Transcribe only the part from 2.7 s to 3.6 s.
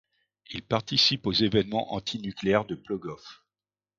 Plogoff.